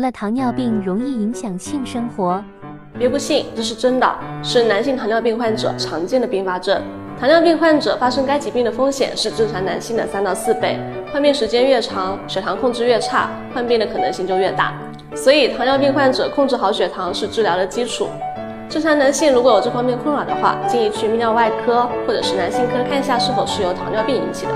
[0.00, 2.42] 得了糖尿病容易影响性生活，
[2.98, 3.44] 别不信。
[3.54, 4.10] 这是真的
[4.42, 6.80] 是男性糖尿病患者常见的并发症。
[7.18, 10.78] 糖尿病患者发生该疾病的风险是正常男性的三到四倍，
[11.12, 14.72] 患病时间越长，血糖控制越差，患病的可能性就越大。
[15.14, 18.08] 所以糖尿病患者控制好血糖是治疗的基础。
[18.70, 24.52] 正常男性如果有这方面困扰的话，建议去泌尿外科或者是男性科看一下是否是由糖尿病引起的。